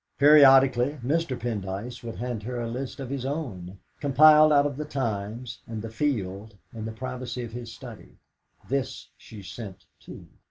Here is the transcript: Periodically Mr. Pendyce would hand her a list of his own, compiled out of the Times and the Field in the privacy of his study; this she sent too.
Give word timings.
Periodically 0.17 0.97
Mr. 1.05 1.37
Pendyce 1.39 2.01
would 2.03 2.15
hand 2.15 2.41
her 2.41 2.59
a 2.59 2.67
list 2.67 2.99
of 2.99 3.11
his 3.11 3.23
own, 3.23 3.77
compiled 3.99 4.51
out 4.51 4.65
of 4.65 4.75
the 4.75 4.83
Times 4.83 5.59
and 5.67 5.83
the 5.83 5.91
Field 5.91 6.57
in 6.73 6.85
the 6.85 6.91
privacy 6.91 7.43
of 7.43 7.51
his 7.51 7.71
study; 7.71 8.17
this 8.67 9.09
she 9.15 9.43
sent 9.43 9.85
too. 9.99 10.25